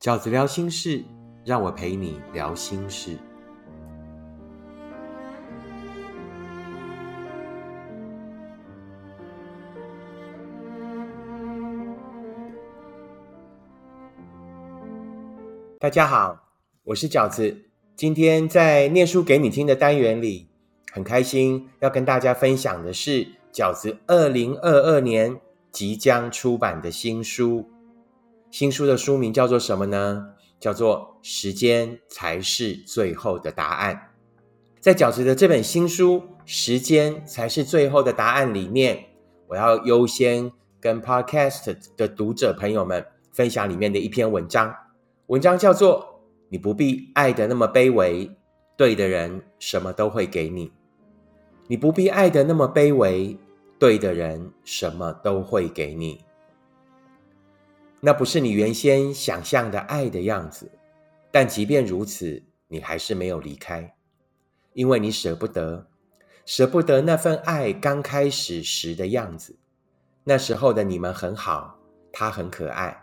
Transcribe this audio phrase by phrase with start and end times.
[0.00, 1.04] 饺子聊心事，
[1.44, 3.18] 让我陪你聊心事。
[15.78, 16.48] 大家好，
[16.84, 17.54] 我是饺子。
[17.94, 20.48] 今天在念书给你听的单元里，
[20.90, 25.38] 很开心要跟大家分享的是饺子二零二二年
[25.70, 27.68] 即将出版的新书。
[28.50, 30.34] 新书的书名叫做什么呢？
[30.58, 33.94] 叫做《时间才是最后的答案》。
[34.80, 39.06] 在饺子的这本新书《时间才是最后的答案》里面，
[39.46, 44.74] 我要优先跟 Podcast 的读者朋友们分享里面的一篇文章。
[45.28, 48.30] 文章叫做“你不必爱的那么卑微，
[48.76, 50.72] 对的人什么都会给你。
[51.68, 53.38] 你不必爱的那么卑微，
[53.78, 56.24] 对的人什么都会给你。
[58.00, 60.70] 那不是你原先想象的爱的样子，
[61.30, 63.94] 但即便如此，你还是没有离开，
[64.72, 65.86] 因为你舍不得，
[66.46, 69.56] 舍不得那份爱刚开始时的样子。
[70.24, 71.78] 那时候的你们很好，
[72.12, 72.96] 他很可爱。”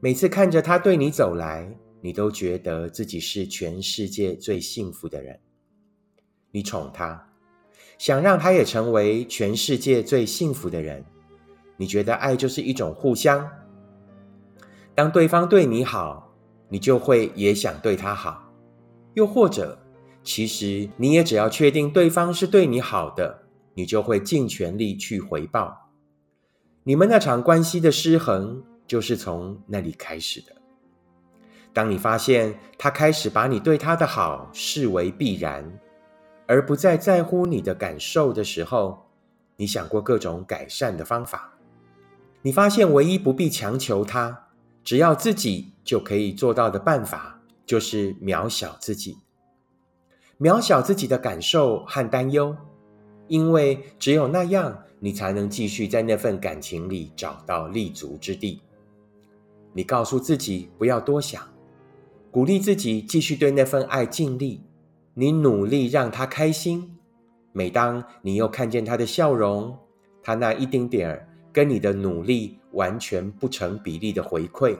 [0.00, 5.38] 每次看着他对你走来，你都觉得自己是全世界最幸福的人。
[6.50, 7.28] 你宠他，
[7.98, 11.04] 想让他也成为全世界最幸福的人。
[11.76, 13.48] 你觉得爱就是一种互相。
[14.94, 16.32] 当对方对你好，
[16.68, 18.52] 你就会也想对他好。
[19.14, 19.78] 又或者，
[20.22, 23.42] 其实你也只要确定对方是对你好的，
[23.74, 25.90] 你就会尽全力去回报。
[26.84, 28.64] 你们那场关系的失衡。
[28.84, 30.52] 就是从那里开始的。
[31.72, 35.64] 当你发现他开始把你对他的好视为必然，
[36.46, 39.06] 而不再在乎你的感受的时候，
[39.56, 41.54] 你想过各种改善的方法。
[42.42, 44.48] 你发现唯一不必强求他，
[44.84, 49.16] 只要自己就可以做到的办法，就是渺小自己，
[50.38, 52.56] 渺小自己的感受和担忧，
[53.28, 58.60] 因为只有那样，你才能继续在那份感情里找到立足之地。
[59.72, 61.42] 你告诉自己不要多想，
[62.30, 64.62] 鼓励自己继续对那份爱尽力。
[65.14, 66.96] 你努力让他开心。
[67.52, 69.78] 每当你又看见他的笑容，
[70.22, 74.78] 他那一丁点儿跟你的努力完全不成比例的回馈，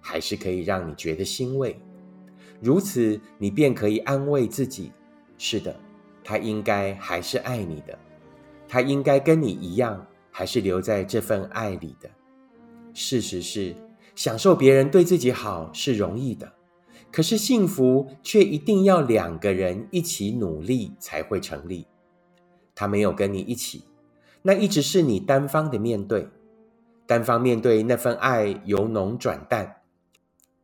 [0.00, 1.78] 还是可以让你觉得欣慰。
[2.60, 4.90] 如此，你便可以安慰自己：
[5.36, 5.78] 是的，
[6.24, 7.98] 他应该还是爱你的，
[8.66, 12.08] 他应该跟你一样，还是留在这份爱里的。
[12.94, 13.74] 事实是。
[14.14, 16.50] 享受别人对自己好是容易的，
[17.12, 21.86] 可是幸福却一定要两个人一起努力才会成立。
[22.74, 23.84] 他没有跟你一起，
[24.46, 26.28] 那一直是你单方的面对，
[27.04, 29.78] 单方面对那份爱由浓转淡，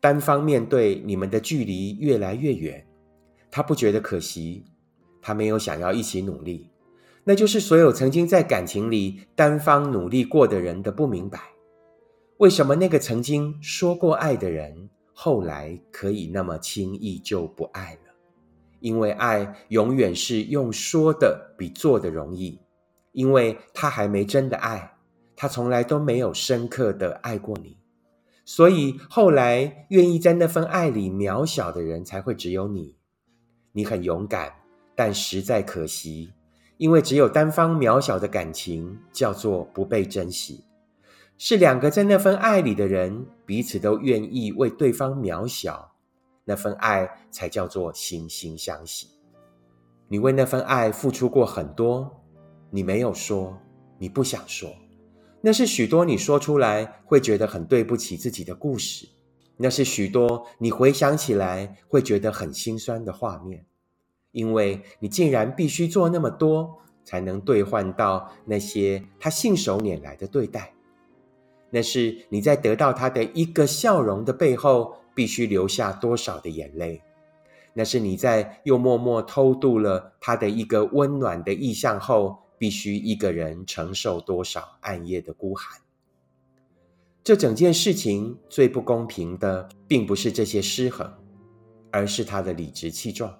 [0.00, 2.86] 单方面对你们的距离越来越远。
[3.50, 4.64] 他不觉得可惜，
[5.20, 6.70] 他没有想要一起努力，
[7.24, 11.40] 那就是所有曾经在感情里单方努力过的人的不明白。
[12.36, 18.14] 为什么那个曾经说过爱的人，后来可以那么轻易就不爱了？
[18.78, 22.60] 因为爱永远是用说的比做的容易，
[23.14, 24.96] 因为他还没真的爱，
[25.34, 27.78] 他从来都没有深刻的爱过你，
[28.44, 32.96] 所以后来愿意在那份爱里渺小的人才会只有你。
[33.72, 34.52] 你很勇敢，
[34.94, 36.32] 但实在可惜，
[36.76, 40.64] 因为只有单方渺小的感情叫做不被珍惜。
[41.38, 45.92] 是两个在那份爱里的人，彼此都愿意为对方渺小，
[46.44, 49.08] 那份爱才叫做惺惺相惜。
[50.06, 52.23] 你为那份爱付出过很多，
[52.74, 53.56] 你没有说，
[53.98, 54.68] 你不想说，
[55.40, 59.06] 那是许多你说出来会觉得很对不起自己的故事，
[59.56, 63.64] 那是许多你回想起来会觉得很心酸的画面，
[64.32, 70.74] 因为你竟然必须做那么多，才能兑换到那些他信手拈来的对待。
[71.70, 77.00] 那是你在得到他的一个笑容的背后，必须留下多少的眼泪？
[77.72, 85.78] 那是你在又默默偷渡了他的一个温暖的意象后，必须一个人承受多少暗夜的孤寒？
[87.22, 91.12] 这整件事情最不公平的，并不是这些失衡，
[91.90, 93.38] 而是他的理直气壮。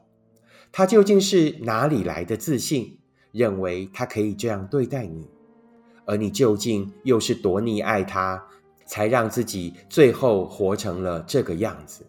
[0.70, 2.98] 他究竟是哪里来的自信，
[3.32, 5.26] 认为他可以这样对待你？
[6.04, 8.46] 而你究竟又是多溺爱他，
[8.84, 12.06] 才让自己最后活成了这个样子？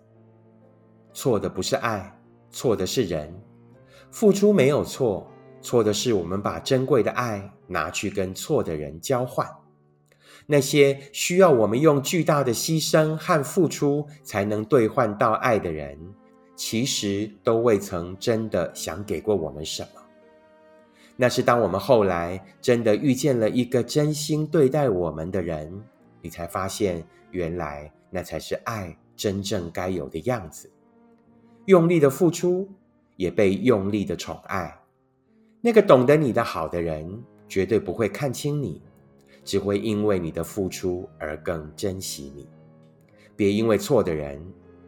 [1.13, 2.13] 错的不是爱，
[2.51, 3.33] 错的是人。
[4.11, 5.25] 付出没有错，
[5.65, 9.49] 错的是我们把珍贵的爱拿去跟错的人交换。
[10.45, 15.97] 那些需要我们用巨大的牺牲和付出才能兑换到爱的人，
[16.55, 20.01] 其实都未曾真的想给过我们什么。
[21.17, 25.83] 那是当我们后来真的遇见了一个真心对待我们的人，
[26.21, 30.69] 你才发现，原来那才是爱真正该有的样子。
[31.65, 32.69] 用力的付出，
[33.15, 34.77] 也被用力的宠爱。
[35.65, 38.79] 那个懂得你的好的人，绝对不会看清你。
[39.43, 42.47] 只会因为你的付出而更珍惜你，
[43.35, 44.39] 别因为错的人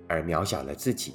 [0.08, 1.14] 而渺小了自己，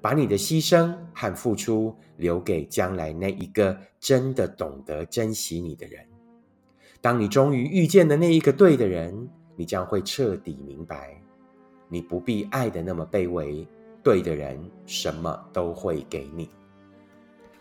[0.00, 6.00] 把你的牺牲和付出留给将来那一个真的懂得珍惜你的人。
[7.00, 11.20] 当你终于遇见的那一个对的人，你将会彻底明白，
[11.88, 13.66] 你不必爱的那么卑微，
[14.04, 14.56] 对的人
[14.86, 16.48] 什么都会给你。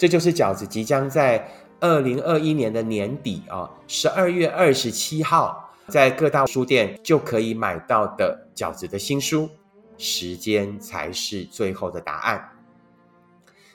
[0.04, 1.50] 这就是饺子即将在。
[1.80, 9.50] 二零二一年的年底啊，十二月二十七号，在各大书店就可以买到的饺子的新书，
[9.98, 12.50] 时间才是最后的答案。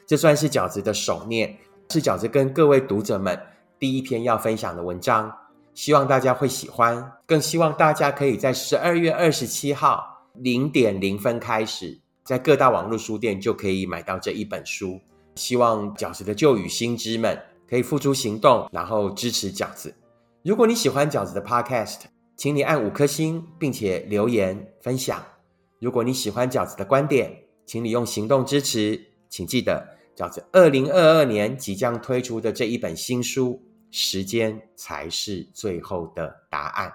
[0.06, 1.56] 这算是饺子的首念，
[1.88, 3.38] 是饺子跟各位读者们
[3.78, 5.34] 第一篇要分享的文章，
[5.74, 15.00] 希望大家会喜欢，更希望大家可以在十二月二十七号零点零分开始，在各大网络书店就可以买到这一本书。
[15.38, 17.40] 希望饺子的旧语新知们。
[17.68, 19.94] 可以付诸行动，然后支持饺子。
[20.42, 21.98] 如果你喜欢饺子的 Podcast，
[22.34, 25.22] 请你按五颗星，并且留言分享。
[25.78, 28.98] 如果你喜欢饺子的观点，请你用行动支持。
[29.28, 29.86] 请记得，
[30.16, 36.90] 饺子二零二二年即将推出的这一本新书，时间才是最后的答案。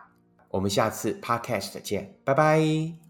[0.50, 3.03] 我们下次 Podcast 见，拜拜。